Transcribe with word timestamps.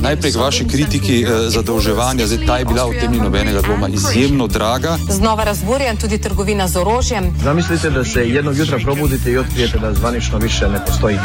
Najprej 0.00 0.32
k 0.32 0.36
vaši 0.36 0.68
kritiki 0.68 1.22
eh, 1.22 1.50
zadolževanja. 1.50 2.26
Zdaj, 2.26 2.46
ta 2.46 2.58
je 2.58 2.64
bila 2.64 2.86
v 2.86 3.00
tem 3.00 3.12
ni 3.12 3.20
nobenega 3.20 3.60
dvoma 3.60 3.88
izjemno 3.88 4.46
draga. 4.46 4.96
Znova 5.10 5.44
razburjen 5.44 5.96
tudi 5.96 6.18
trgovina 6.18 6.68
z 6.68 6.76
orožjem. 6.76 7.34
Zamislite, 7.42 7.90
da 7.90 8.04
se 8.04 8.28
jednog 8.28 8.56
jutra 8.56 8.78
probudite 8.78 9.32
i 9.32 9.38
otkrijete 9.38 9.78
da 9.78 9.94
zvanično 9.94 10.38
više 10.38 10.68
ne 10.68 10.80
postoji. 10.86 11.18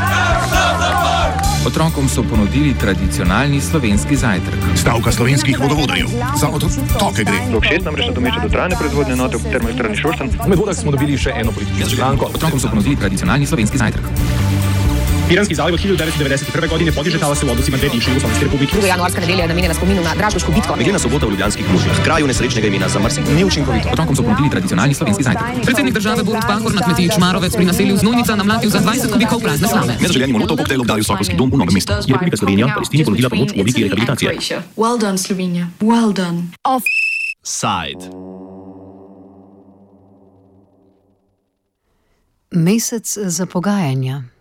Otrokom 1.67 2.09
so 2.09 2.23
ponudili 2.23 2.73
tradicionalni 2.79 3.61
slovenski 3.61 4.15
zajtrk. 4.15 4.55
Stavka 4.75 5.11
slovenskih 5.11 5.59
vodovodarjev. 5.59 6.07
Za 6.39 6.47
otoke 6.47 7.23
gre. 7.23 7.39
Rok 7.53 7.63
6 7.63 7.85
namreč 7.85 8.07
nadomešča 8.07 8.39
dotrajane 8.43 8.75
proizvodnje 8.79 9.13
enote 9.13 9.37
v 9.37 9.51
termoelektrarni 9.51 9.97
Šoštan. 9.97 10.29
Med 10.47 10.59
vodah 10.59 10.75
smo 10.75 10.91
dobili 10.91 11.17
še 11.17 11.35
eno 11.35 11.51
politično 11.51 11.89
stranko. 11.89 12.31
Otrokom 12.35 12.59
so 12.59 12.69
ponudili 12.69 12.95
tradicionalni 12.95 13.45
slovenski 13.45 13.77
zajtrk. 13.77 14.36
Piranski 15.27 15.55
zaliv 15.55 15.73
od 15.73 15.79
1991. 15.79 16.69
godine 16.69 16.91
podiže 16.91 17.19
se 17.19 17.45
v 17.45 17.51
odnosima 17.51 17.77
dve 17.77 17.89
bivše 17.89 18.09
Jugoslavijske 18.09 18.45
republike. 18.45 18.77
2. 18.77 18.85
januarska 18.85 19.21
nedelja 19.21 19.41
je 19.41 19.47
namenjena 19.47 19.73
spominu 19.73 20.01
na 20.03 20.15
Dragoško 20.15 20.51
bitko. 20.51 20.75
Nedeljna 20.75 20.99
sobota 20.99 21.25
v 21.25 21.29
Ljubljanskih 21.29 21.71
mužah, 21.71 22.03
kraju 22.03 22.27
nesrečnega 22.27 22.67
imena 22.67 22.89
za 22.89 22.99
Mrsik, 22.99 23.23
ni 23.35 23.45
učinkovito. 23.45 23.89
Otrokom 23.91 24.15
so 24.15 24.23
ponudili 24.23 24.49
tradicionalni 24.49 24.93
slovenski 24.93 25.23
zajtrk. 25.23 25.43
Predsednik 25.63 25.93
države 25.93 26.23
Borut 26.23 26.43
Pahor 26.47 26.73
na 26.73 26.81
kmetiji 26.81 27.09
Čmarovec 27.15 27.55
pri 27.55 27.65
naselju 27.65 27.97
Znojnica 27.97 28.35
namlatil 28.35 28.69
za 28.69 28.79
20 28.79 29.11
kubikov 29.13 29.39
prazne 29.39 29.67
slame. 29.67 29.97
Nezaželjeni 30.01 30.33
molotov 30.33 30.57
koktejl 30.57 30.81
obdali 30.81 31.03
Sokolski 31.03 31.35
dom 31.35 31.51
v 31.51 31.57
Novem 31.57 31.73
mestu. 31.73 31.93
Je 32.07 32.13
Republika 32.13 32.37
Slovenija 32.37 32.71
Palestini 32.73 33.05
ponudila 33.05 33.29
pomoč 33.29 33.51
v 33.51 33.59
obliki 33.61 33.83
rehabilitacije. 33.83 34.31
Well 34.77 34.99
done, 34.99 35.17
Slovenija. 35.17 35.67
Well 35.79 36.13
done. 36.13 36.47
Side. 37.43 38.07
Mesec 42.51 43.17
za 43.17 43.45
pogajanja. 43.45 44.36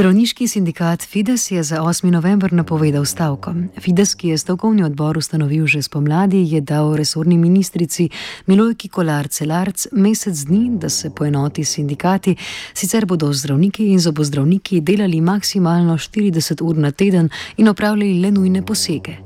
Zdravniški 0.00 0.48
sindikat 0.48 1.02
Fides 1.02 1.50
je 1.50 1.62
za 1.62 1.82
8. 1.82 2.10
november 2.10 2.52
napovedal 2.52 3.04
stavko. 3.04 3.52
Fides, 3.80 4.14
ki 4.14 4.28
je 4.28 4.38
stavkovni 4.38 4.82
odbor 4.84 5.18
ustanovil 5.18 5.66
že 5.66 5.82
spomladi, 5.82 6.40
je 6.54 6.60
dal 6.60 6.94
resorni 6.96 7.36
ministrici 7.38 8.08
Milojki 8.46 8.88
Kolar 8.88 9.28
Celarc 9.28 9.86
mesec 9.92 10.44
dni, 10.48 10.78
da 10.80 10.88
se 10.88 11.10
poenoti 11.10 11.64
sindikati, 11.64 12.36
sicer 12.74 13.06
bodo 13.06 13.32
zdravniki 13.32 13.90
in 13.92 14.00
zobozdravniki 14.00 14.80
delali 14.80 15.20
maksimalno 15.20 15.98
40 15.98 16.62
ur 16.62 16.78
na 16.78 16.92
teden 16.92 17.28
in 17.56 17.68
opravljali 17.68 18.22
le 18.22 18.30
nujne 18.30 18.62
posege. 18.66 19.16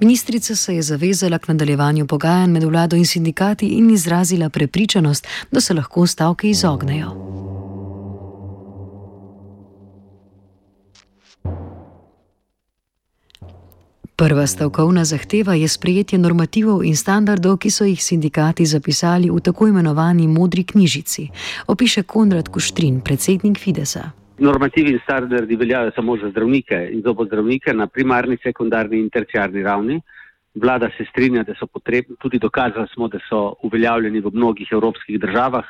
Ministrica 0.00 0.56
se 0.56 0.74
je 0.74 0.82
zavezala 0.82 1.38
k 1.38 1.48
nadaljevanju 1.48 2.06
pogajanj 2.06 2.50
med 2.50 2.64
vlado 2.64 2.96
in 2.96 3.06
sindikati 3.06 3.66
in 3.66 3.90
izrazila 3.90 4.48
prepričanost, 4.48 5.26
da 5.50 5.60
se 5.60 5.74
lahko 5.74 6.06
stavke 6.06 6.50
izognejo. 6.50 7.39
Prva 14.20 14.46
stavkovna 14.46 15.04
zahteva 15.04 15.54
je 15.56 15.68
sprejetje 15.68 16.18
normativov 16.18 16.82
in 16.84 16.92
standardov, 16.92 17.54
ki 17.56 17.70
so 17.72 17.86
jih 17.88 18.02
sindikati 18.04 18.66
zapisali 18.68 19.30
v 19.32 19.40
tako 19.40 19.68
imenovani 19.70 20.26
modri 20.28 20.60
knjižici, 20.60 21.22
opiše 21.72 22.02
Konrad 22.02 22.50
Kuštrin, 22.52 22.98
predsednik 23.00 23.56
Fidesa. 23.56 24.10
Normativi 24.38 24.92
in 24.92 24.98
standardi 25.04 25.56
veljajo 25.56 25.92
samo 25.96 26.18
za 26.20 26.28
zdravnike 26.30 26.80
in 26.92 27.00
zobozdravnike 27.02 27.72
na 27.72 27.86
primarni, 27.86 28.36
sekundarni 28.42 29.00
in 29.00 29.08
terciarni 29.08 29.62
ravni. 29.62 29.96
Vlada 30.54 30.90
se 30.98 31.06
strinja, 31.08 31.42
da 31.42 31.54
so 31.56 31.66
potrebni, 31.66 32.16
tudi 32.20 32.38
dokazali 32.38 32.88
smo, 32.92 33.08
da 33.08 33.18
so 33.28 33.54
uveljavljeni 33.62 34.20
v 34.20 34.34
mnogih 34.34 34.68
evropskih 34.72 35.20
državah, 35.20 35.64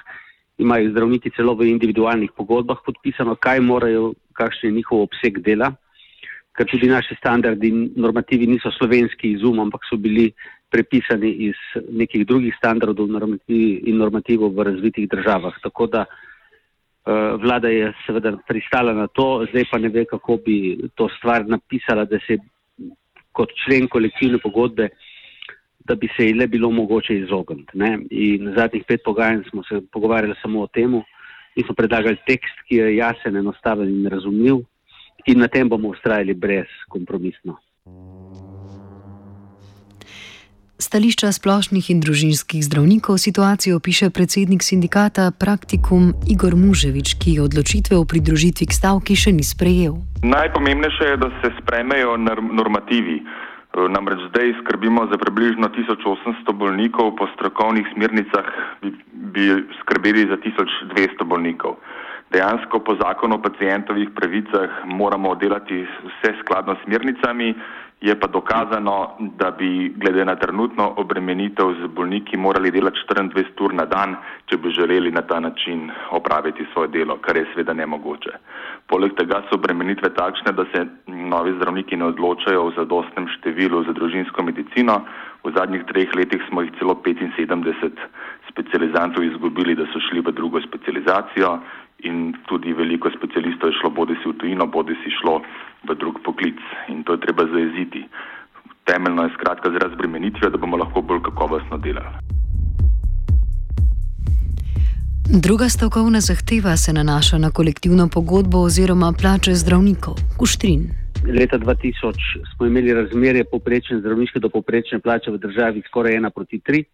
imajo 0.58 0.90
zdravniki 0.90 1.30
celo 1.36 1.54
v 1.54 1.70
individualnih 1.70 2.34
pogodbah 2.36 2.82
podpisano, 2.86 3.36
kaj 3.38 3.60
morajo, 3.60 4.10
kakšen 4.32 4.70
je 4.70 4.76
njihov 4.80 5.06
obseg 5.06 5.38
dela 5.38 5.70
ker 6.56 6.66
tudi 6.66 6.88
naši 6.90 7.14
standardi 7.18 7.68
in 7.68 7.90
normativi 7.96 8.46
niso 8.46 8.70
slovenski 8.74 9.32
izum, 9.36 9.60
ampak 9.60 9.86
so 9.88 9.96
bili 9.96 10.30
prepisani 10.70 11.30
iz 11.48 11.58
nekih 11.90 12.26
drugih 12.26 12.54
standardov 12.58 13.08
in 13.08 13.96
normativov 13.98 14.54
v 14.54 14.66
razvitih 14.70 15.08
državah. 15.10 15.54
Tako 15.62 15.86
da 15.86 16.04
uh, 16.06 17.40
vlada 17.42 17.68
je 17.68 17.92
seveda 18.06 18.36
pristala 18.46 18.94
na 18.94 19.06
to, 19.06 19.46
zdaj 19.50 19.64
pa 19.70 19.78
ne 19.78 19.88
ve, 19.88 20.04
kako 20.04 20.38
bi 20.46 20.78
to 20.94 21.08
stvar 21.18 21.46
napisala, 21.46 22.04
da 22.04 22.18
se 22.26 22.38
kot 23.32 23.50
člen 23.64 23.88
kolektivne 23.88 24.38
pogodbe, 24.38 24.88
da 25.86 25.94
bi 25.94 26.08
se 26.16 26.26
ji 26.26 26.34
le 26.34 26.46
bilo 26.46 26.70
mogoče 26.70 27.16
izogniti. 27.18 27.78
In 28.10 28.52
zadnjih 28.56 28.84
pet 28.86 29.02
pogajanj 29.04 29.42
smo 29.50 29.62
se 29.64 29.80
pogovarjali 29.92 30.34
samo 30.42 30.62
o 30.62 30.66
temu 30.66 31.02
in 31.56 31.64
smo 31.64 31.74
predlagali 31.74 32.18
tekst, 32.26 32.62
ki 32.68 32.76
je 32.76 32.96
jasen, 32.96 33.36
enostaven 33.36 33.88
in 33.88 34.06
razumljiv 34.06 34.62
in 35.26 35.38
na 35.38 35.48
tem 35.48 35.68
bomo 35.68 35.88
ustrajali 35.88 36.34
brezkompromisno. 36.34 37.58
Stališča 40.80 41.28
splošnih 41.36 41.90
in 41.92 42.00
družinskih 42.00 42.64
zdravnikov 42.64 43.20
situacijo 43.20 43.80
piše 43.84 44.08
predsednik 44.10 44.64
sindikata 44.64 45.28
Praktikum 45.28 46.14
Igor 46.24 46.56
Muževič, 46.56 47.20
ki 47.20 47.36
odločitve 47.44 48.00
o 48.00 48.08
pridružitvi 48.08 48.64
k 48.64 48.72
stavki 48.72 49.12
še 49.12 49.34
ni 49.36 49.44
sprejel. 49.44 50.00
Najpomembnejše 50.24 51.04
je, 51.12 51.20
da 51.20 51.28
se 51.42 51.52
spremejo 51.60 52.16
normativi. 52.40 53.20
Namreč 53.76 54.24
zdaj 54.32 54.56
skrbimo 54.64 55.04
za 55.12 55.20
približno 55.20 55.68
1800 55.68 56.48
bolnikov, 56.48 57.12
po 57.20 57.28
strokovnih 57.36 57.84
smernicah 57.92 58.48
bi, 58.80 58.96
bi 59.36 59.44
skrbeli 59.84 60.32
za 60.32 60.40
1200 60.40 61.28
bolnikov 61.28 61.76
dejansko 62.30 62.78
po 62.78 62.94
zakonu 62.94 63.34
o 63.34 63.42
pacijentovih 63.42 64.10
pravicah 64.14 64.70
moramo 64.84 65.34
delati 65.34 65.82
vse 65.82 66.34
skladno 66.40 66.74
s 66.74 66.84
smernicami, 66.84 67.54
je 68.00 68.14
pa 68.20 68.26
dokazano, 68.26 69.16
da 69.18 69.50
bi 69.50 69.92
glede 69.96 70.24
na 70.24 70.36
trenutno 70.36 70.94
obremenitev 70.96 71.74
z 71.82 71.88
bolniki 71.94 72.36
morali 72.36 72.70
delati 72.70 72.98
24 73.08 73.64
ur 73.64 73.74
na 73.74 73.84
dan, 73.84 74.16
če 74.46 74.56
bi 74.56 74.70
želeli 74.70 75.12
na 75.12 75.20
ta 75.22 75.40
način 75.40 75.90
opraviti 76.10 76.66
svoje 76.72 76.88
delo, 76.88 77.18
kar 77.20 77.36
je 77.36 77.46
seveda 77.52 77.72
nemogoče. 77.72 78.32
Poleg 78.86 79.12
tega 79.18 79.42
so 79.48 79.58
obremenitve 79.60 80.14
takšne, 80.14 80.52
da 80.52 80.64
se 80.72 80.86
novi 81.06 81.52
zdravniki 81.58 81.96
ne 81.96 82.08
odločajo 82.14 82.70
v 82.70 82.74
zadostnem 82.76 83.28
številu 83.36 83.84
za 83.84 83.92
družinsko 83.92 84.42
medicino. 84.42 85.02
V 85.44 85.52
zadnjih 85.56 85.84
treh 85.88 86.08
letih 86.16 86.40
smo 86.48 86.62
jih 86.62 86.72
celo 86.78 86.96
75 87.04 88.00
specializantov 88.52 89.24
izgubili, 89.24 89.74
da 89.74 89.86
so 89.92 90.00
šli 90.10 90.20
v 90.20 90.32
drugo 90.32 90.60
specializacijo 90.60 91.58
in 92.08 92.34
tudi 92.48 92.72
veliko 92.72 93.10
specialistov 93.16 93.70
je 93.70 93.78
šlo 93.80 93.90
bodi 93.90 94.14
si 94.22 94.28
v 94.28 94.36
tujino, 94.40 94.66
bodi 94.66 94.94
si 95.04 95.10
šlo 95.20 95.40
v 95.88 95.94
drug 95.94 96.20
poklic 96.24 96.60
in 96.88 97.02
to 97.04 97.12
je 97.12 97.20
treba 97.20 97.46
zaeziti. 97.46 98.04
Temeljno 98.84 99.22
je 99.22 99.34
skratka 99.34 99.70
z 99.70 99.76
razbremenitvijo, 99.84 100.50
da 100.50 100.58
bomo 100.58 100.76
lahko 100.76 101.02
bolj 101.02 101.22
kakovostno 101.22 101.78
delali. 101.78 102.40
Druga 105.32 105.68
stavkovna 105.68 106.20
zahteva 106.20 106.76
se 106.76 106.92
nanaša 106.92 107.38
na 107.38 107.50
kolektivno 107.50 108.08
pogodbo 108.08 108.58
oziroma 108.58 109.12
plače 109.20 109.54
zdravnikov. 109.54 110.14
Kuštrin. 110.38 110.80
Leta 111.38 111.58
2000 111.58 112.12
smo 112.56 112.66
imeli 112.66 112.94
razmerje 112.94 113.44
poprečne 113.44 114.00
zdravniške 114.00 114.38
do 114.40 114.48
poprečne 114.48 114.98
plače 114.98 115.30
v 115.30 115.38
državi 115.38 115.82
skoraj 115.86 116.12
1 116.12 116.30
proti 116.30 116.60
3. 116.68 116.84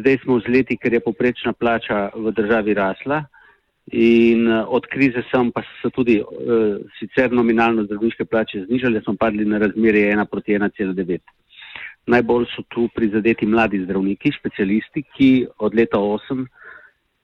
Zdaj 0.00 0.18
smo 0.24 0.40
z 0.40 0.52
leti, 0.52 0.76
ker 0.76 0.92
je 0.92 1.00
poprečna 1.00 1.52
plača 1.52 2.10
v 2.14 2.32
državi 2.36 2.74
rasla, 2.74 3.24
In 3.92 4.48
uh, 4.48 4.64
od 4.66 4.86
krize 4.90 5.22
sem 5.30 5.52
pa 5.52 5.62
se 5.82 5.90
tudi 5.94 6.18
uh, 6.18 6.78
sicer 6.98 7.30
nominalno 7.32 7.84
zdravniške 7.84 8.24
plače 8.24 8.64
znižali, 8.64 9.00
smo 9.04 9.14
padli 9.14 9.44
na 9.44 9.58
razmerje 9.58 10.10
1 10.10 10.24
proti 10.26 10.58
1,9. 10.58 11.20
Najbolj 12.06 12.46
so 12.50 12.62
tu 12.68 12.88
prizadeti 12.94 13.46
mladi 13.46 13.84
zdravniki, 13.84 14.32
specialisti, 14.38 15.04
ki 15.16 15.46
od 15.58 15.74
leta 15.74 15.98
8, 15.98 16.40
uh, 16.40 16.46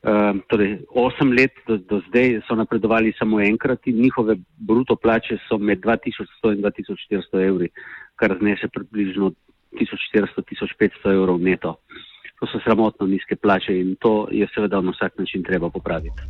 eh, 0.02 0.38
torej 0.48 0.78
8 0.94 1.34
let 1.38 1.58
do, 1.66 1.78
do 1.78 2.00
zdaj 2.08 2.40
so 2.46 2.54
napredovali 2.54 3.12
samo 3.18 3.40
enkrat 3.40 3.86
in 3.86 3.98
njihove 4.02 4.36
bruto 4.58 4.96
plače 4.96 5.38
so 5.48 5.58
med 5.58 5.80
2100 5.80 6.54
in 6.54 6.62
2400 6.62 7.46
evri, 7.46 7.68
kar 8.16 8.38
znese 8.38 8.68
približno 8.68 9.32
1400-1500 9.72 11.14
evrov 11.14 11.42
neto. 11.42 11.76
To 12.42 12.46
so 12.50 12.58
sramotno 12.64 13.06
nizke 13.06 13.36
plače 13.36 13.80
in 13.80 13.94
to 14.02 14.26
je 14.30 14.46
seveda 14.54 14.80
na 14.80 14.90
vsak 14.90 15.18
način 15.18 15.42
treba 15.42 15.70
popraviti. 15.70 16.22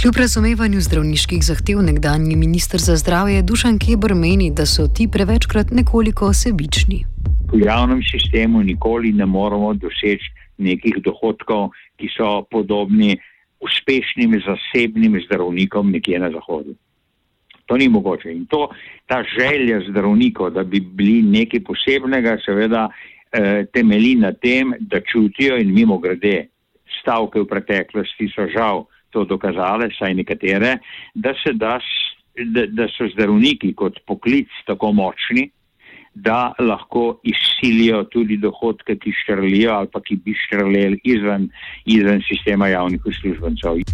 Kljub 0.00 0.16
razumevanju 0.16 0.80
zdravniških 0.80 1.42
zahtev 1.44 1.82
nekdanji 1.82 2.36
ministr 2.36 2.78
za 2.80 2.96
zdravje 2.96 3.42
Dušan 3.42 3.78
Kebr 3.78 4.14
meni, 4.14 4.50
da 4.56 4.66
so 4.66 4.88
ti 4.96 5.08
prevečkrat 5.12 5.70
nekoliko 5.70 6.32
sebični. 6.32 7.04
V 7.52 7.60
javnem 7.66 8.00
sistemu 8.12 8.62
nikoli 8.62 9.12
ne 9.12 9.26
moremo 9.26 9.74
doseči 9.74 10.32
nekih 10.58 10.96
dohodkov, 11.04 11.70
ki 12.00 12.08
so 12.16 12.42
podobni 12.50 13.18
uspešnim 13.60 14.40
zasebnim 14.48 15.20
zdravnikom 15.26 15.90
nekje 15.92 16.18
na 16.18 16.30
zahodu. 16.30 16.72
To 17.68 17.76
ni 17.76 17.88
mogoče. 17.88 18.32
In 18.32 18.46
to, 18.48 18.70
ta 19.06 19.22
želja 19.28 19.82
zdravnikov, 19.90 20.50
da 20.56 20.64
bi 20.64 20.80
bili 20.80 21.22
nekaj 21.22 21.60
posebnega, 21.68 22.38
seveda 22.44 22.86
eh, 22.88 23.66
temelji 23.72 24.14
na 24.22 24.32
tem, 24.32 24.72
da 24.80 25.00
čutijo 25.04 25.58
in 25.60 25.74
mimo 25.74 25.98
grede 26.00 26.46
stavke 27.00 27.42
v 27.44 27.48
preteklosti 27.48 28.30
so 28.32 28.48
žal 28.52 28.86
to 29.12 29.24
dokazale, 29.24 29.90
saj 29.98 30.14
nekatere, 30.14 30.78
da, 31.14 31.32
da, 31.54 31.78
da, 32.36 32.66
da 32.66 32.88
so 32.92 33.08
zdravniki 33.14 33.72
kot 33.76 34.00
poklic 34.06 34.52
tako 34.66 34.92
močni, 34.92 35.48
da 36.14 36.52
lahko 36.58 37.20
izsilijo 37.22 38.02
tudi 38.12 38.36
dohodke, 38.42 38.96
ki 38.98 39.12
štrlijo 39.22 39.72
ali 39.76 39.92
pa 39.92 40.00
ki 40.02 40.18
bi 40.24 40.34
štrleli 40.34 41.00
izven, 41.04 41.48
izven 41.86 42.22
sistema 42.28 42.68
javnih 42.68 43.06
uslužbencev. 43.06 43.84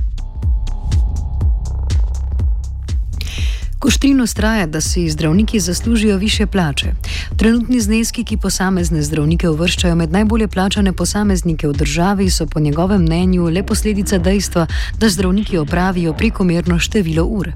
Koštrin 3.84 4.20
ustraja, 4.20 4.66
da 4.66 4.81
si 4.81 5.10
zdravniki 5.10 5.60
zaslužijo 5.60 6.16
više 6.16 6.46
plače. 6.46 6.86
Trenutni 7.36 7.81
zneski, 7.81 8.25
ki 8.25 8.36
posamezne 8.36 9.02
zdravnike 9.02 9.48
uvrščajo 9.48 9.94
med 9.94 10.12
najbolje 10.12 10.48
plačane 10.48 10.92
posameznike 10.92 11.69
v 11.69 11.72
državi, 11.72 12.31
so 12.31 12.46
po 12.46 12.60
njegovem 12.60 13.02
mnenju 13.02 13.50
le 13.50 13.62
posledica 13.62 14.19
dejstva, 14.19 14.66
da 14.98 15.08
zdravniki 15.08 15.58
opravijo 15.58 16.12
prekomerno 16.12 16.78
število 16.78 17.25
ur. 17.25 17.50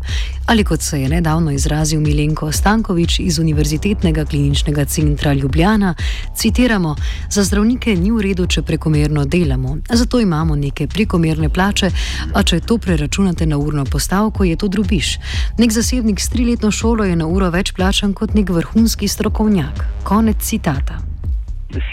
Ali 0.46 0.64
kot 0.64 0.82
se 0.82 1.00
je 1.00 1.08
nedavno 1.08 1.50
izrazil 1.50 2.00
Milenko 2.00 2.52
Stankovič 2.52 3.20
iz 3.20 3.38
Univerzitetnega 3.38 4.24
kliničnega 4.24 4.84
centra 4.84 5.32
Ljubljana, 5.32 5.94
citiramo: 6.36 6.96
Za 7.30 7.44
zdravnike 7.44 7.96
ni 7.96 8.10
v 8.10 8.20
redu, 8.20 8.46
če 8.46 8.62
prekomerno 8.62 9.24
delamo, 9.24 9.76
zato 9.92 10.20
imamo 10.20 10.56
neke 10.56 10.86
prekomerne 10.86 11.48
plače, 11.48 11.90
a 12.34 12.42
če 12.42 12.60
to 12.60 12.78
preračunate 12.78 13.46
na 13.46 13.58
urno 13.58 13.84
postavko, 13.84 14.44
je 14.44 14.56
to 14.56 14.68
drubiš. 14.68 15.18
Nek 15.58 15.72
zasebnik 15.72 16.17
s 16.20 16.30
triletno 16.30 16.70
šolo 16.70 17.04
je 17.04 17.16
na 17.16 17.26
uro 17.26 17.50
več 17.50 17.70
plačan 17.76 18.14
kot 18.14 18.34
nek 18.34 18.50
vrhunski 18.50 19.08
strokovnjak. 19.08 19.84
Konec 20.04 20.42
citata. 20.42 20.98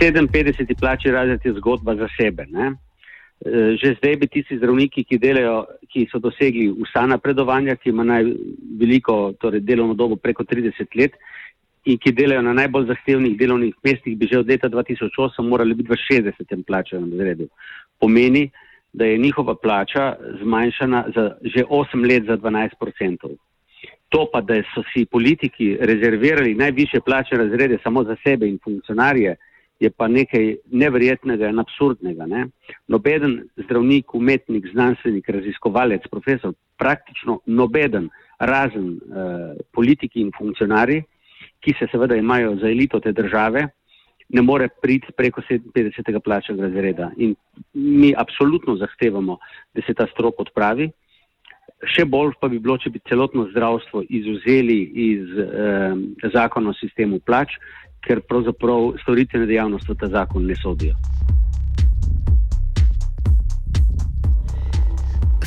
57 0.02 0.74
plači 0.80 1.12
razred 1.12 1.46
je 1.46 1.54
zgodba 1.60 1.96
za 1.96 2.08
sebe. 2.18 2.46
Ne? 2.50 2.72
E, 3.46 3.76
že 3.82 3.96
zdaj 4.00 4.16
bi 4.16 4.28
tisti 4.28 4.58
zdravniki, 4.58 5.04
ki, 5.04 5.20
delajo, 5.20 5.66
ki 5.92 6.08
so 6.12 6.20
dosegli 6.20 6.70
vsa 6.88 7.06
napredovanja, 7.12 7.76
ki 7.76 7.92
imajo 7.94 8.34
veliko 8.80 9.34
torej 9.40 9.62
delovno 9.62 9.94
dobo 9.94 10.16
preko 10.16 10.44
30 10.44 11.00
let 11.00 11.18
in 11.86 11.98
ki 12.02 12.16
delajo 12.18 12.42
na 12.42 12.54
najbolj 12.58 12.88
zahtevnih 12.90 13.38
delovnih 13.38 13.76
mestih, 13.84 14.18
bi 14.18 14.28
že 14.32 14.40
od 14.40 14.48
leta 14.50 14.70
2008 14.70 15.44
morali 15.46 15.76
biti 15.76 15.92
v 15.92 16.02
60. 16.02 16.64
plačanem 16.66 17.12
razredu. 17.12 17.50
Pomeni, 18.00 18.50
da 18.94 19.06
je 19.06 19.18
njihova 19.18 19.56
plača 19.56 20.16
zmanjšana 20.42 21.04
za 21.16 21.36
že 21.44 21.66
8 21.70 22.08
let 22.10 22.24
za 22.26 22.38
12 22.38 22.80
odstotkov. 22.80 23.36
To 24.10 24.28
pa, 24.32 24.42
da 24.42 24.62
so 24.74 24.84
si 24.94 25.06
politiki 25.06 25.78
rezervirali 25.82 26.56
najviše 26.56 27.02
plače 27.06 27.38
razrede 27.38 27.78
samo 27.84 28.04
za 28.04 28.16
sebe 28.24 28.48
in 28.48 28.60
funkcionarje, 28.64 29.36
je 29.80 29.90
pa 29.92 30.08
nekaj 30.08 30.56
neverjetnega 30.72 31.50
in 31.50 31.60
absurdnega. 31.60 32.26
Ne? 32.26 32.46
Nobeden 32.88 33.42
zdravnik, 33.66 34.14
umetnik, 34.16 34.68
znanstvenik, 34.72 35.30
raziskovalec, 35.30 36.08
profesor, 36.12 36.54
praktično 36.78 37.40
nobeden, 37.46 38.10
razen 38.40 38.88
uh, 38.88 39.58
politiki 39.74 40.22
in 40.22 40.32
funkcionarji, 40.38 41.04
ki 41.60 41.74
se 41.80 41.88
seveda 41.92 42.16
imajo 42.16 42.56
za 42.62 42.70
elito 42.70 43.00
te 43.00 43.12
države, 43.12 43.68
ne 44.30 44.42
more 44.42 44.68
priti 44.82 45.14
preko 45.18 45.42
57. 45.42 46.20
plačnega 46.20 46.64
razreda. 46.64 47.12
In 47.18 47.36
mi 47.74 48.14
absolutno 48.18 48.76
zahtevamo, 48.76 49.38
da 49.74 49.82
se 49.82 49.94
ta 49.94 50.08
strok 50.12 50.40
odpravi. 50.40 50.90
Še 51.94 52.06
bolj 52.10 52.34
pa 52.42 52.50
bi 52.50 52.60
bilo, 52.60 52.78
če 52.82 52.90
bi 52.94 53.02
celotno 53.10 53.46
zdravstvo 53.52 54.06
izuzeli 54.10 54.80
iz 55.06 55.40
eh, 55.42 56.30
zakona 56.34 56.74
o 56.74 56.78
sistemu 56.80 57.20
plač, 57.26 57.58
ker 58.06 58.22
pravzaprav 58.30 58.96
storitvene 59.04 59.48
dejavnosti 59.50 59.94
v 59.94 60.00
ta 60.02 60.10
zakon 60.14 60.46
ne 60.46 60.58
sodijo. 60.62 60.98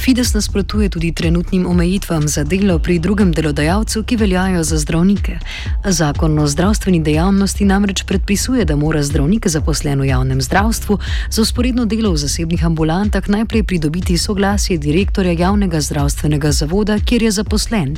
Fides 0.08 0.34
nasprotuje 0.34 0.88
tudi 0.88 1.12
trenutnim 1.12 1.66
omejitvam 1.66 2.28
za 2.28 2.44
delo 2.44 2.78
pri 2.78 2.98
drugem 2.98 3.32
delodajalcu, 3.32 4.02
ki 4.02 4.16
veljajo 4.16 4.62
za 4.64 4.78
zdravnike. 4.78 5.38
Zakon 5.84 6.38
o 6.38 6.46
zdravstveni 6.46 7.02
dejavnosti 7.02 7.64
namreč 7.64 8.02
predpisuje, 8.02 8.64
da 8.64 8.76
mora 8.76 9.02
zdravnik 9.02 9.48
zaposlen 9.48 10.00
v 10.00 10.08
javnem 10.08 10.40
zdravstvu 10.40 10.98
za 11.30 11.42
usporedno 11.42 11.84
delo 11.84 12.12
v 12.12 12.16
zasebnih 12.16 12.64
ambulantah 12.64 13.28
najprej 13.28 13.62
pridobiti 13.62 14.18
soglasje 14.18 14.78
direktorja 14.78 15.32
javnega 15.32 15.80
zdravstvenega 15.80 16.52
zavoda, 16.52 16.98
kjer 16.98 17.22
je 17.22 17.30
zaposlen. 17.30 17.96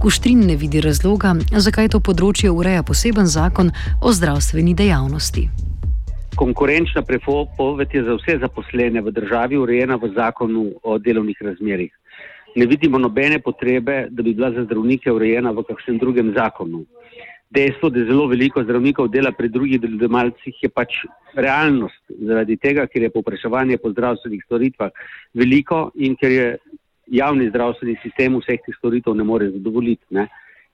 Kuštrin 0.00 0.46
ne 0.46 0.56
vidi 0.56 0.80
razloga, 0.80 1.36
zakaj 1.56 1.88
to 1.88 2.00
področje 2.00 2.50
ureja 2.50 2.82
poseben 2.82 3.26
zakon 3.26 3.72
o 4.00 4.12
zdravstveni 4.12 4.74
dejavnosti 4.74 5.48
konkurenčna 6.36 7.02
prepoved 7.02 7.94
je 7.94 8.02
za 8.04 8.14
vse 8.14 8.38
zaposlene 8.40 9.00
v 9.00 9.10
državi 9.10 9.56
urejena 9.56 9.96
v 9.96 10.12
zakonu 10.14 10.66
o 10.82 10.98
delovnih 10.98 11.36
razmerih. 11.40 11.92
Ne 12.56 12.66
vidimo 12.66 12.98
nobene 12.98 13.38
potrebe, 13.38 14.06
da 14.10 14.22
bi 14.22 14.34
bila 14.34 14.52
za 14.52 14.64
zdravnike 14.64 15.12
urejena 15.12 15.50
v 15.52 15.64
kakšnem 15.68 15.98
drugem 15.98 16.32
zakonu. 16.36 16.84
Dejstvo, 17.50 17.90
da 17.90 18.04
zelo 18.04 18.26
veliko 18.26 18.62
zdravnikov 18.64 19.08
dela 19.08 19.30
pri 19.32 19.48
drugih 19.48 19.80
delodajalcih, 19.80 20.62
je 20.62 20.68
pač 20.68 21.04
realnost, 21.34 22.00
zaradi 22.10 22.56
tega, 22.56 22.86
ker 22.90 23.06
je 23.06 23.12
popraševanje 23.14 23.78
po 23.78 23.92
zdravstvenih 23.92 24.42
storitvah 24.44 24.90
veliko 25.34 25.90
in 25.94 26.16
ker 26.16 26.32
je 26.32 26.48
javni 27.06 27.48
zdravstveni 27.50 27.96
sistem 28.02 28.40
vseh 28.40 28.60
teh 28.64 28.74
storitev 28.78 29.14
ne 29.14 29.24
more 29.24 29.50
zadovoljiti. 29.50 30.04
Ne. 30.10 30.26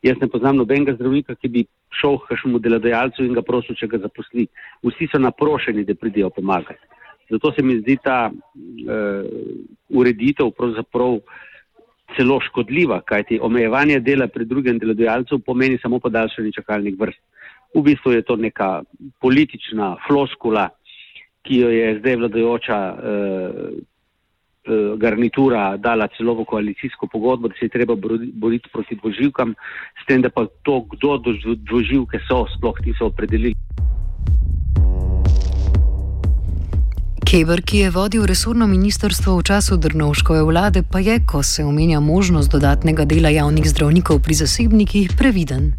Jaz 0.03 0.19
ne 0.21 0.27
poznam 0.29 0.57
nobenega 0.59 0.97
zdravnika, 0.97 1.37
ki 1.39 1.49
bi 1.49 1.63
šel 1.95 2.17
k 2.19 2.33
kakšnemu 2.33 2.59
delodajalcu 2.59 3.23
in 3.23 3.37
ga 3.37 3.45
prosil, 3.47 3.77
če 3.79 3.87
ga 3.93 4.01
zaposli. 4.03 4.49
Vsi 4.83 5.07
so 5.13 5.21
naprošeni, 5.23 5.85
da 5.87 5.95
pridejo 5.95 6.31
pomagati. 6.35 6.83
Zato 7.31 7.53
se 7.53 7.63
mi 7.63 7.79
zdi 7.81 7.97
ta 8.03 8.31
uh, 8.33 9.29
ureditev 9.89 10.51
pravzaprav 10.59 11.21
celo 12.17 12.41
škodljiva, 12.45 13.01
kajti 13.09 13.39
omejevanje 13.41 14.01
dela 14.01 14.27
pri 14.29 14.45
drugem 14.45 14.79
delodajalcu 14.79 15.39
pomeni 15.47 15.79
samo 15.83 16.01
podaljšanje 16.03 16.53
čakalnih 16.59 16.99
vrst. 16.99 17.23
V 17.75 17.83
bistvu 17.87 18.13
je 18.13 18.23
to 18.23 18.37
neka 18.37 18.83
politična 19.21 19.95
floskula, 20.07 20.69
ki 21.47 21.63
jo 21.63 21.71
je 21.73 21.95
zdaj 22.01 22.17
vladajoča 22.17 22.81
uh, 22.91 23.79
garnitura 24.97 25.77
dala 25.77 26.09
celo 26.17 26.35
v 26.35 26.45
koalicijsko 26.45 27.07
pogodbo, 27.07 27.49
da 27.49 27.55
se 27.59 27.65
je 27.65 27.69
treba 27.69 27.95
boriti 28.33 28.69
proti 28.73 28.95
dvoživkam, 28.95 29.55
s 30.03 30.07
tem, 30.07 30.23
da 30.23 30.31
pa 30.31 30.47
to, 30.63 30.81
kdo 30.95 31.19
dvoživke 31.57 32.21
so, 32.29 32.47
sploh 32.57 32.77
niso 32.87 33.07
opredelili. 33.07 33.55
Keber, 37.27 37.63
ki 37.65 37.79
je 37.79 37.91
vodil 37.91 38.27
resorno 38.29 38.67
ministrstvo 38.67 39.39
v 39.39 39.43
času 39.43 39.77
Drnovškove 39.81 40.43
vlade, 40.45 40.83
pa 40.85 41.01
je, 41.01 41.17
ko 41.27 41.43
se 41.43 41.65
omenja 41.65 42.01
možnost 42.01 42.53
dodatnega 42.53 43.05
dela 43.05 43.33
javnih 43.33 43.65
zdravnikov 43.65 44.21
pri 44.21 44.35
zasebnikih, 44.35 45.17
previden 45.19 45.73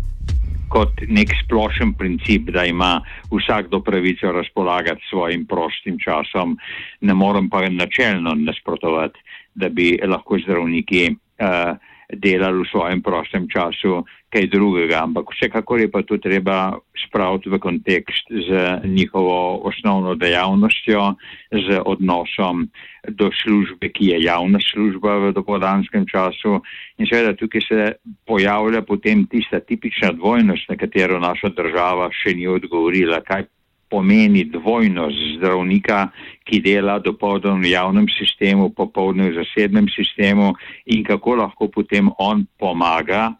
kot 0.74 1.04
nek 1.08 1.30
splošen 1.44 1.94
princip, 1.94 2.50
da 2.56 2.66
ima 2.66 2.98
vsakdo 3.32 3.82
pravico 3.86 4.32
razpolagati 4.32 5.06
svojim 5.10 5.46
prostim 5.46 6.00
časom. 6.02 6.58
Ne 7.02 7.14
morem 7.14 7.50
pa 7.50 7.62
načelno 7.70 8.34
nasprotovati, 8.36 9.20
da 9.56 9.70
bi 9.70 10.00
lahko 10.08 10.40
zdravniki 10.42 11.12
uh, 11.14 11.78
delali 12.10 12.64
v 12.64 12.70
svojem 12.72 13.02
prostem 13.02 13.48
času 13.50 14.02
kaj 14.34 14.50
drugega, 14.50 15.04
ampak 15.06 15.30
vsekakor 15.30 15.84
je 15.84 15.92
pa 15.94 16.02
to 16.02 16.18
treba 16.18 16.74
spraviti 16.98 17.52
v 17.54 17.60
kontekst 17.62 18.32
z 18.34 18.82
njihovo 18.90 19.62
osnovno 19.70 20.16
dejavnostjo, 20.16 21.14
z 21.54 21.82
odnosom 21.86 22.68
do 23.10 23.30
službe, 23.44 23.92
ki 23.94 24.06
je 24.14 24.24
javna 24.24 24.60
služba 24.60 25.18
v 25.28 25.34
dopodanskem 25.38 26.08
času. 26.10 26.62
In 26.98 27.06
seveda 27.06 27.36
tukaj 27.38 27.62
se 27.62 27.92
pojavlja 28.26 28.82
potem 28.82 29.28
tista 29.30 29.60
tipična 29.60 30.12
dvojnost, 30.18 30.70
na 30.70 30.76
katero 30.78 31.20
naša 31.20 31.54
država 31.54 32.10
še 32.10 32.34
ni 32.34 32.48
odgovorila. 32.48 33.22
Kaj 33.22 33.46
pomeni 33.94 34.48
dvojnost 34.50 35.38
zdravnika, 35.38 36.08
ki 36.50 36.64
dela 36.66 36.98
dopoldan 36.98 37.62
v 37.62 37.76
javnem 37.76 38.08
sistemu, 38.10 38.72
popoldne 38.74 39.30
v 39.30 39.38
zasebnem 39.38 39.86
sistemu 39.94 40.56
in 40.90 41.04
kako 41.06 41.38
lahko 41.44 41.70
potem 41.70 42.10
on 42.18 42.48
pomaga 42.58 43.36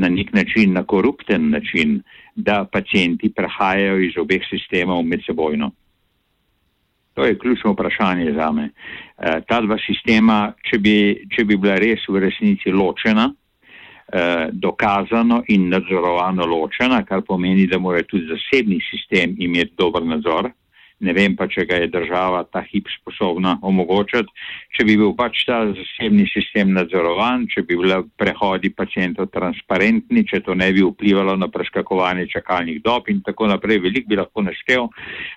na 0.00 0.08
nek 0.08 0.32
način, 0.32 0.72
na 0.72 0.84
korupten 0.84 1.50
način, 1.50 2.02
da 2.34 2.64
pacijenti 2.72 3.32
prehajajo 3.34 3.98
iz 4.00 4.16
obeh 4.18 4.42
sistemov 4.50 5.02
med 5.02 5.20
sebojno. 5.26 5.70
To 7.14 7.24
je 7.24 7.38
ključno 7.38 7.72
vprašanje 7.72 8.32
za 8.32 8.52
me. 8.52 8.68
Eh, 9.18 9.40
ta 9.48 9.60
dva 9.60 9.76
sistema, 9.86 10.52
če 10.70 10.78
bi, 10.78 10.94
če 11.34 11.44
bi 11.44 11.56
bila 11.56 11.74
res 11.74 12.06
v 12.08 12.22
resnici 12.22 12.70
ločena, 12.70 13.26
eh, 14.12 14.46
dokazano 14.52 15.42
in 15.48 15.68
nadzorovano 15.68 16.46
ločena, 16.46 17.02
kar 17.04 17.22
pomeni, 17.26 17.66
da 17.66 17.78
mora 17.78 18.02
tudi 18.02 18.30
zasebni 18.30 18.78
sistem 18.90 19.34
imeti 19.38 19.74
dober 19.76 20.06
nadzor 20.06 20.52
ne 21.00 21.12
vem 21.14 21.36
pa, 21.38 21.46
če 21.50 21.64
ga 21.68 21.78
je 21.82 21.90
država 21.92 22.42
ta 22.50 22.62
hip 22.66 22.88
sposobna 22.90 23.56
omogočati. 23.62 24.32
Če 24.74 24.86
bi 24.86 24.96
bil 24.98 25.14
pač 25.18 25.44
ta 25.46 25.60
zasebni 25.70 26.26
sistem 26.30 26.72
nadzorovan, 26.74 27.46
če 27.50 27.62
bi 27.66 27.78
bile 27.78 28.00
prehodi 28.18 28.70
pacijentov 28.74 29.30
transparentni, 29.34 30.24
če 30.26 30.42
to 30.46 30.56
ne 30.58 30.70
bi 30.74 30.84
vplivalo 30.86 31.36
na 31.38 31.50
preskakovanje 31.52 32.28
čakalnih 32.34 32.82
dob 32.84 33.10
in 33.12 33.22
tako 33.26 33.50
naprej, 33.52 33.82
velik 33.86 34.08
bi 34.10 34.18
lahko 34.18 34.42
naštel, 34.46 34.88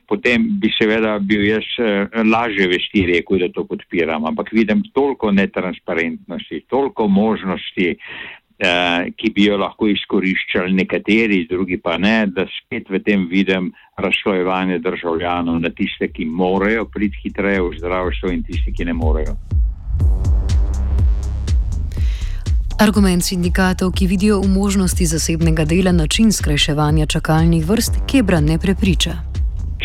potem 0.10 0.48
bi 0.62 0.74
seveda 0.76 1.18
bil 1.20 1.46
jaz 1.46 1.70
eh, 1.80 2.22
lažje 2.26 2.70
vesti 2.72 3.06
rekel, 3.14 3.42
da 3.46 3.52
to 3.54 3.66
podpiram. 3.70 4.26
Ampak 4.30 4.54
vidim 4.56 4.84
toliko 4.96 5.32
netransparentnosti, 5.36 6.66
toliko 6.70 7.08
možnosti, 7.08 7.96
ki 9.18 9.32
bi 9.34 9.48
jo 9.50 9.58
lahko 9.58 9.88
izkoriščali 9.90 10.74
nekateri, 10.74 11.48
drugi 11.50 11.80
pa 11.82 11.98
ne, 11.98 12.28
da 12.30 12.46
spet 12.60 12.90
v 12.90 13.00
tem 13.04 13.26
vidim 13.30 13.72
razslojevanje 13.98 14.80
državljanov 14.80 15.60
na 15.60 15.70
tiste, 15.70 16.12
ki 16.14 16.26
morajo 16.26 16.86
priti 16.86 17.24
hitreje 17.24 17.62
v 17.62 17.74
zdravstvo 17.80 18.32
in 18.32 18.44
tiste, 18.46 18.72
ki 18.72 18.86
ne 18.86 18.94
morejo. 18.94 19.36
Argument 22.82 23.22
sindikatov, 23.22 23.92
ki 23.94 24.08
vidijo 24.10 24.40
v 24.42 24.48
možnosti 24.50 25.06
zasebnega 25.06 25.66
dela 25.66 25.92
način 25.92 26.32
skrajševanja 26.32 27.06
čakalnih 27.06 27.66
vrst, 27.66 28.00
Kebra 28.10 28.40
ne 28.42 28.58
prepriča. 28.58 29.12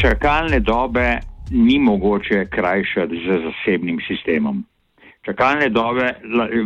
Čakalne 0.01 0.61
dobe 0.61 1.19
ni 1.51 1.79
mogoče 1.79 2.47
krajšati 2.53 3.21
z 3.25 3.41
zasebnim 3.45 4.01
sistemom. 4.09 4.65
Čakalne 5.27 5.67
dobe 5.75 6.07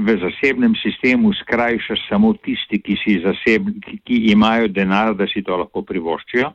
v 0.04 0.08
zasebnem 0.20 0.76
sistemu 0.76 1.32
skrajša 1.32 1.96
samo 2.10 2.34
tisti, 2.44 2.76
ki, 2.84 2.96
zaseb, 3.24 3.70
ki 4.04 4.16
imajo 4.34 4.68
denar, 4.68 5.14
da 5.16 5.24
si 5.32 5.40
to 5.40 5.56
lahko 5.56 5.80
privoščijo 5.80 6.52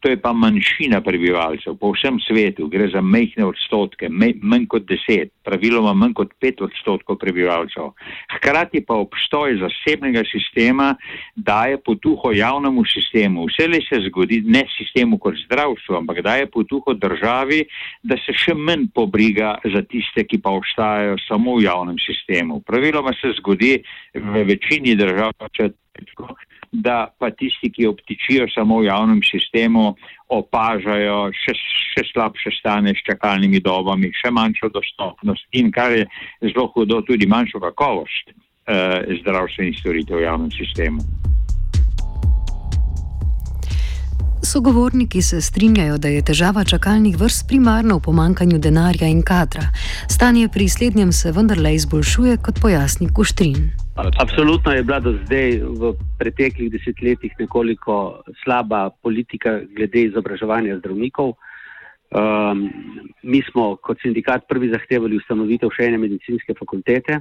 to 0.00 0.10
je 0.10 0.18
pa 0.20 0.32
manjšina 0.32 1.00
prebivalcev 1.00 1.76
po 1.80 1.92
vsem 1.94 2.18
svetu, 2.26 2.66
gre 2.68 2.88
za 2.90 3.00
mehne 3.00 3.46
odstotke, 3.46 4.08
manj 4.10 4.66
kot 4.70 4.86
deset, 4.88 5.30
praviloma 5.46 5.94
manj 5.94 6.16
kot 6.18 6.32
pet 6.42 6.60
odstotkov 6.62 7.20
prebivalcev. 7.22 7.92
Hkrati 8.36 8.82
pa 8.86 8.98
obstoj 8.98 9.60
zasebnega 9.62 10.24
sistema 10.30 10.94
daje 11.36 11.78
potuho 11.78 12.32
javnemu 12.34 12.84
sistemu. 12.90 13.46
Vse 13.50 13.68
le 13.70 13.82
se 13.86 14.00
zgodi, 14.08 14.42
ne 14.44 14.64
sistemu 14.76 15.18
kot 15.22 15.38
zdravstvo, 15.44 16.00
ampak 16.02 16.22
daje 16.26 16.50
potuho 16.50 16.94
državi, 16.94 17.62
da 18.02 18.18
se 18.26 18.34
še 18.34 18.56
manj 18.58 18.88
pobriga 18.94 19.54
za 19.64 19.84
tiste, 19.86 20.26
ki 20.26 20.42
pa 20.42 20.50
obstajajo 20.58 21.20
samo 21.28 21.58
v 21.58 21.68
javnem 21.68 21.98
sistemu. 22.02 22.60
Praviloma 22.66 23.14
se 23.20 23.34
zgodi 23.38 23.76
v 24.14 24.44
večini 24.50 24.96
držav, 24.98 25.36
če 25.54 25.70
da 26.72 27.14
pa 27.18 27.30
tisti, 27.30 27.70
ki 27.72 27.86
obtičijo 27.86 28.46
samo 28.54 28.80
v 28.80 28.88
javnem 28.88 29.20
sistemu, 29.22 29.92
opažajo 30.32 31.28
še, 31.36 31.52
še 31.92 32.04
slabše 32.12 32.54
stane 32.56 32.94
s 32.96 33.04
čakalnimi 33.04 33.60
dobami, 33.60 34.08
še 34.16 34.32
manjšo 34.32 34.72
dostopnost 34.72 35.44
in 35.52 35.68
kar 35.72 35.92
je 35.92 36.06
zelo 36.48 36.70
hudo, 36.72 37.02
tudi 37.04 37.28
manjšo 37.28 37.60
kakovost 37.60 38.32
eh, 38.32 39.04
zdravstvenih 39.20 39.76
storitev 39.78 40.22
v 40.22 40.24
javnem 40.24 40.50
sistemu. 40.56 41.04
Sogovorniki 44.42 45.22
se 45.22 45.40
strinjajo, 45.40 46.00
da 46.02 46.08
je 46.08 46.24
težava 46.24 46.64
čakalnih 46.64 47.14
vrst 47.16 47.46
primarno 47.48 48.00
v 48.00 48.04
pomankanju 48.08 48.58
denarja 48.58 49.08
in 49.08 49.22
kadra. 49.22 49.68
Stanje 50.10 50.48
pri 50.48 50.68
slednjem 50.68 51.12
se 51.12 51.32
vendarle 51.32 51.74
izboljšuje, 51.74 52.36
kot 52.42 52.60
pojasni 52.60 53.08
Kuštrin. 53.14 53.81
Absolutno 53.94 54.72
je 54.72 54.82
bila 54.82 55.00
do 55.00 55.12
zdaj 55.24 55.60
v 55.60 55.92
preteklih 56.18 56.70
desetletjih 56.72 57.32
nekoliko 57.38 58.22
slaba 58.44 58.90
politika 59.02 59.60
glede 59.76 60.06
izobraževanja 60.08 60.78
zdravnikov. 60.78 61.34
Um, 62.12 62.70
mi 63.22 63.42
smo 63.50 63.76
kot 63.76 64.00
sindikat 64.00 64.48
prvi 64.48 64.70
zahtevali 64.72 65.16
ustanovitev 65.16 65.72
še 65.76 65.90
ene 65.90 66.00
medicinske 66.00 66.56
fakultete, 66.56 67.20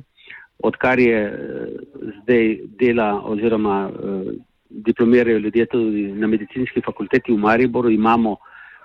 odkar 0.63 0.99
je 0.99 1.19
uh, 1.27 1.91
zdaj 2.21 2.47
dela 2.79 3.19
oziroma 3.19 3.77
uh, 3.87 4.31
diplomirajo 4.69 5.43
ljudje 5.43 5.65
tudi 5.75 6.07
na 6.15 6.27
medicinski 6.27 6.83
fakulteti 6.83 7.31
v 7.31 7.39
Mariboru, 7.39 7.91
imamo 7.91 8.37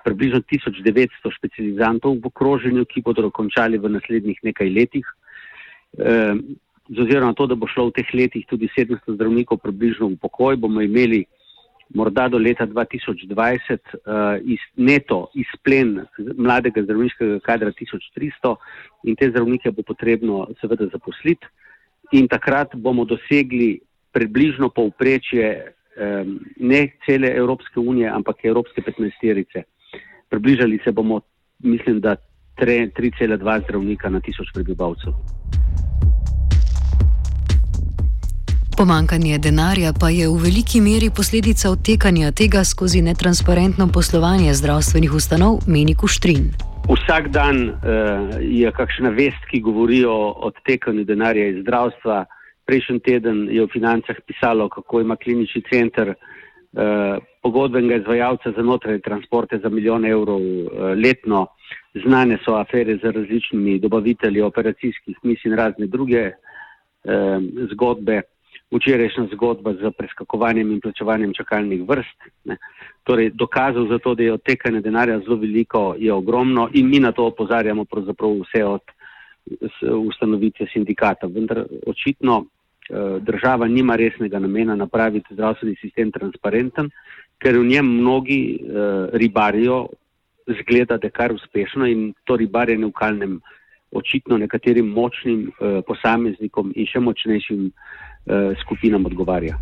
približno 0.04 0.42
1900 0.42 1.34
specializantov 1.38 2.18
v 2.18 2.30
okroženju, 2.30 2.84
ki 2.86 3.02
bodo 3.02 3.26
dokončali 3.30 3.78
v 3.78 3.94
naslednjih 3.94 4.42
nekaj 4.42 4.70
letih. 4.74 5.06
Um, 5.98 6.42
z 6.88 6.98
ozirom 6.98 7.28
na 7.28 7.34
to, 7.34 7.46
da 7.46 7.54
bo 7.54 7.66
šlo 7.66 7.88
v 7.90 7.98
teh 7.98 8.14
letih 8.14 8.46
tudi 8.46 8.68
700 8.70 9.14
zdravnikov 9.14 9.58
približno 9.58 10.08
v 10.14 10.18
pokoj, 10.22 10.56
bomo 10.56 10.80
imeli 10.80 11.26
morda 11.94 12.28
do 12.28 12.38
leta 12.38 12.66
2020 12.66 13.30
uh, 13.30 14.38
iz, 14.42 14.58
neto 14.76 15.30
izplen 15.34 16.02
mladega 16.34 16.82
zdravniškega 16.82 17.38
kadra 17.46 17.70
1300 17.70 18.56
in 19.06 19.14
te 19.14 19.30
zdravnike 19.30 19.70
bo 19.70 19.82
potrebno 19.86 20.46
seveda 20.60 20.88
zaposliti 20.90 21.46
in 22.12 22.26
takrat 22.28 22.74
bomo 22.74 23.04
dosegli 23.04 23.78
približno 24.12 24.68
povprečje 24.68 25.46
um, 25.96 26.38
ne 26.56 26.88
cele 27.06 27.30
Evropske 27.36 27.80
unije, 27.80 28.08
ampak 28.08 28.44
Evropske 28.44 28.82
15-terice. 28.82 29.62
Približali 30.28 30.80
se 30.84 30.92
bomo, 30.92 31.20
mislim, 31.62 32.00
da 32.00 32.16
3,2 32.56 33.62
zdravnika 33.62 34.10
na 34.10 34.20
tisoč 34.20 34.48
prebivalcev. 34.54 35.12
Pomankanje 38.76 39.38
denarja 39.38 39.90
pa 40.00 40.08
je 40.12 40.28
v 40.28 40.36
veliki 40.36 40.80
meri 40.84 41.08
posledica 41.08 41.70
odtekanja 41.72 42.28
tega 42.40 42.60
skozi 42.60 43.00
netransparentno 43.02 43.86
poslovanje 43.88 44.52
zdravstvenih 44.52 45.14
ustanov, 45.16 45.64
meni 45.64 45.94
Kuštrin. 45.96 46.50
Vsak 46.84 47.30
dan 47.32 47.56
uh, 47.72 47.80
je 48.40 48.68
kakšna 48.76 49.14
vest, 49.16 49.48
ki 49.48 49.62
govori 49.64 50.02
o 50.04 50.18
odtekanju 50.50 51.06
denarja 51.08 51.48
iz 51.54 51.62
zdravstva. 51.62 52.26
Prejšnji 52.68 53.00
teden 53.00 53.48
je 53.48 53.64
v 53.64 53.72
financah 53.72 54.20
pisalo, 54.28 54.68
kako 54.68 55.00
ima 55.00 55.16
klinični 55.16 55.64
center 55.72 56.12
uh, 56.12 57.16
pogodbenega 57.40 58.02
izvajalca 58.04 58.52
za 58.52 58.62
notranje 58.62 59.00
transporte 59.08 59.56
za 59.56 59.72
milijon 59.72 60.04
evrov 60.04 60.36
uh, 60.44 60.92
letno. 61.00 61.46
Znane 62.04 62.36
so 62.44 62.60
afere 62.60 63.00
z 63.00 63.08
različnimi 63.08 63.80
dobavitelji 63.80 64.44
operacijskih 64.44 65.16
misij 65.22 65.48
in 65.48 65.56
razne 65.56 65.86
druge 65.86 66.28
uh, 66.28 67.40
zgodbe 67.72 68.22
včerajšnja 68.70 69.28
zgodba 69.32 69.74
z 69.74 69.90
preskakovanjem 69.98 70.72
in 70.72 70.80
plačevanjem 70.80 71.34
čakalnih 71.34 71.82
vrst. 71.88 72.18
Ne. 72.44 72.56
Torej, 73.04 73.30
dokazov 73.34 73.86
za 73.88 73.98
to, 73.98 74.14
da 74.14 74.22
je 74.22 74.32
odtekanje 74.32 74.80
denarja 74.80 75.20
zelo 75.20 75.36
veliko, 75.36 75.94
je 75.98 76.12
ogromno 76.12 76.68
in 76.74 76.88
mi 76.90 77.00
na 77.00 77.12
to 77.12 77.26
opozarjamo 77.26 77.84
pravzaprav 77.84 78.40
vse 78.42 78.64
od 78.64 78.82
ustanovitve 80.06 80.66
sindikata. 80.72 81.26
Vendar 81.26 81.64
očitno 81.86 82.44
eh, 82.44 83.20
država 83.20 83.68
nima 83.68 83.96
resnega 83.96 84.38
namena 84.38 84.74
napraviti 84.74 85.34
zdravstveni 85.34 85.76
sistem 85.80 86.10
transparenten, 86.12 86.90
ker 87.38 87.58
v 87.58 87.64
njem 87.66 87.86
mnogi 88.00 88.58
eh, 88.58 89.08
ribarijo, 89.12 89.86
zgleda, 90.46 90.96
da 90.96 91.06
je 91.06 91.10
kar 91.10 91.32
uspešno 91.32 91.86
in 91.86 92.12
to 92.24 92.36
ribarjenje 92.36 92.86
v 92.86 92.92
kalnem 92.92 93.40
očitno 93.92 94.38
nekaterim 94.38 94.88
močnim 94.88 95.46
eh, 95.48 95.80
posameznikom 95.86 96.72
in 96.76 96.86
še 96.86 97.00
močnejšim 97.00 97.70
Eh, 98.26 98.54
skupinam 98.60 99.06
odgovarja. 99.06 99.54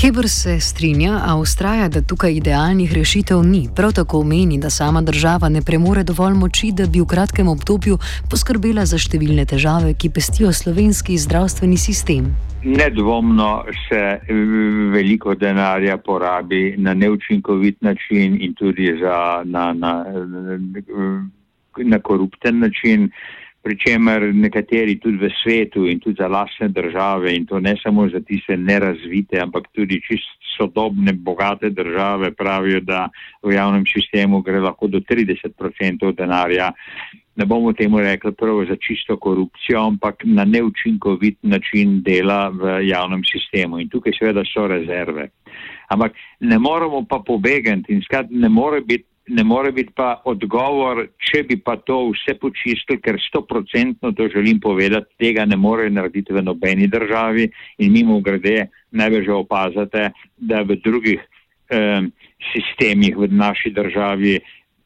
Kebr 0.00 0.28
se 0.28 0.60
strinja, 0.60 1.20
a 1.26 1.36
ustraja, 1.36 1.88
da 1.88 2.00
tukaj 2.00 2.32
idealnih 2.32 2.92
rešitev 2.92 3.42
ni. 3.44 3.68
Prav 3.76 3.92
tako 3.92 4.22
meni, 4.24 4.56
da 4.58 4.70
sama 4.70 5.02
država 5.02 5.48
ne 5.48 5.60
premore 5.62 6.04
dovolj 6.08 6.38
moči, 6.40 6.70
da 6.72 6.86
bi 6.86 7.00
v 7.00 7.06
kratkem 7.06 7.48
obdobju 7.52 7.98
poskrbela 8.30 8.86
za 8.88 8.96
številne 8.96 9.44
težave, 9.44 9.92
ki 9.92 10.08
pestijo 10.16 10.54
slovenski 10.56 11.18
zdravstveni 11.20 11.76
sistem. 11.76 12.30
Nedvomno 12.64 13.50
se 13.90 14.00
veliko 14.96 15.34
denarja 15.36 15.98
porabi 16.00 16.78
na 16.78 16.94
neučinkovit 16.94 17.82
način 17.84 18.40
in 18.40 18.56
tudi 18.56 18.96
za, 19.02 19.42
na, 19.44 19.74
na, 19.76 19.92
na 21.76 21.98
korupten 22.00 22.64
način 22.64 23.10
pri 23.62 23.76
čemer 23.76 24.32
nekateri 24.34 24.96
tudi 24.96 25.20
v 25.20 25.28
svetu 25.42 25.84
in 25.84 26.00
tudi 26.00 26.16
za 26.16 26.28
lasne 26.28 26.68
države 26.68 27.34
in 27.36 27.46
to 27.46 27.60
ne 27.60 27.76
samo 27.82 28.08
za 28.08 28.20
tiste 28.20 28.56
nerazvite, 28.56 29.40
ampak 29.40 29.68
tudi 29.76 30.00
čist 30.00 30.40
sodobne, 30.56 31.12
bogate 31.12 31.70
države 31.70 32.32
pravijo, 32.32 32.80
da 32.80 33.08
v 33.42 33.54
javnem 33.54 33.84
sistemu 33.86 34.40
gre 34.42 34.60
lahko 34.60 34.88
do 34.88 35.00
30% 35.00 36.12
denarja. 36.16 36.72
Ne 37.36 37.46
bomo 37.46 37.72
temu 37.72 38.00
rekli 38.00 38.32
prvo 38.32 38.64
za 38.64 38.76
čisto 38.76 39.16
korupcijo, 39.16 39.86
ampak 39.86 40.24
na 40.24 40.44
neučinkovit 40.44 41.38
način 41.42 42.02
dela 42.02 42.48
v 42.48 42.88
javnem 42.88 43.22
sistemu. 43.24 43.80
In 43.80 43.88
tukaj 43.88 44.12
seveda 44.18 44.44
so 44.44 44.66
rezerve. 44.66 45.30
Ampak 45.88 46.12
ne 46.40 46.58
moramo 46.58 47.04
pa 47.08 47.22
pobegati 47.26 47.92
in 47.92 48.02
skrat 48.02 48.26
ne 48.30 48.48
more 48.48 48.80
biti 48.80 49.09
ne 49.30 49.44
more 49.44 49.72
biti 49.72 49.92
pa 49.96 50.22
odgovor, 50.24 51.04
če 51.30 51.44
bi 51.48 51.56
pa 51.62 51.76
to 51.86 52.00
vse 52.10 52.34
počistili, 52.40 53.00
ker 53.02 53.18
stoprocentno 53.28 54.12
to 54.18 54.28
želim 54.32 54.60
povedati, 54.60 55.14
tega 55.22 55.44
ne 55.46 55.56
more 55.56 55.90
narediti 55.90 56.34
v 56.34 56.42
nobeni 56.42 56.88
državi. 56.90 57.48
In 57.78 57.92
mimo 57.92 58.20
grede 58.20 58.66
največ 58.90 59.28
opazate, 59.34 60.10
da 60.36 60.62
v 60.66 60.80
drugih 60.84 61.20
eh, 61.20 62.00
sistemih 62.52 63.16
v 63.16 63.30
naši 63.30 63.70
državi 63.70 64.40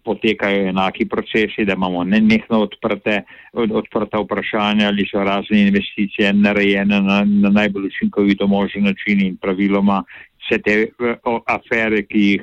potekajo 0.04 0.68
enaki 0.68 1.06
procesi, 1.08 1.64
da 1.64 1.72
imamo 1.72 2.04
nenehno 2.04 2.60
odprte, 2.66 3.22
od, 3.52 3.72
odprta 3.72 4.20
vprašanja, 4.20 4.90
ali 4.92 5.06
so 5.08 5.24
razne 5.24 5.62
investicije 5.62 6.32
narejene 6.32 7.00
na, 7.00 7.22
na 7.24 7.50
najbolj 7.50 7.86
učinkovito 7.86 8.46
možen 8.46 8.84
način 8.84 9.24
in 9.24 9.36
praviloma 9.40 10.02
vse 10.44 10.60
te 10.60 10.76
o, 11.24 11.40
afere, 11.48 12.02
ki 12.04 12.20
jih 12.28 12.42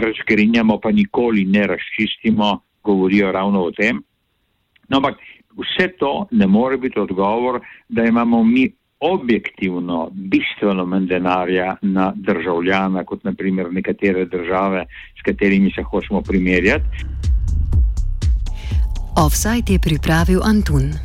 razgrinjamo, 0.00 0.78
pa 0.80 0.90
nikoli 0.90 1.44
ne 1.44 1.66
razčistimo, 1.66 2.60
govorijo 2.82 3.32
ravno 3.32 3.62
o 3.62 3.70
tem. 3.70 4.02
No, 4.88 4.96
ampak 4.96 5.18
vse 5.56 5.88
to 5.98 6.26
ne 6.30 6.46
more 6.46 6.76
biti 6.76 6.98
odgovor, 6.98 7.60
da 7.88 8.04
imamo 8.04 8.44
mi 8.44 8.72
objektivno 9.00 10.10
bistveno 10.12 10.86
manj 10.86 11.06
denarja 11.06 11.76
na 11.82 12.12
državljana, 12.16 13.04
kot 13.04 13.24
naprimer 13.24 13.72
nekatere 13.72 14.24
države, 14.24 14.86
s 15.18 15.22
katerimi 15.22 15.70
se 15.70 15.82
hočemo 15.82 16.22
primerjati. 16.22 16.84
Offside 19.16 19.72
je 19.72 19.78
pripravil 19.78 20.40
Antun. 20.42 21.04